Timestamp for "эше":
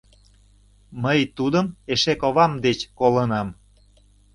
1.93-2.13